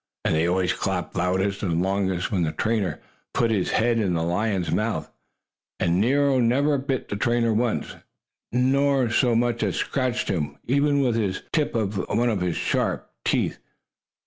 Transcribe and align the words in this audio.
And 0.25 0.33
they 0.33 0.47
always 0.47 0.73
clapped 0.73 1.15
loudest 1.15 1.61
and 1.61 1.79
longest 1.83 2.31
when 2.31 2.41
the 2.41 2.51
trainer 2.53 2.99
put 3.35 3.51
his 3.51 3.69
head 3.69 3.99
in 3.99 4.15
the 4.15 4.23
lion's 4.23 4.71
mouth. 4.71 5.11
And 5.79 6.01
Nero 6.01 6.39
never 6.39 6.79
bit 6.79 7.07
the 7.09 7.15
trainer 7.15 7.53
once, 7.53 7.95
nor 8.51 9.11
so 9.11 9.35
much 9.35 9.61
as 9.61 9.75
scratched 9.75 10.27
him, 10.27 10.57
even 10.65 11.01
with 11.01 11.13
the 11.13 11.39
tip 11.51 11.75
of 11.75 11.97
one 12.09 12.51
sharp 12.51 13.11
tooth. 13.23 13.59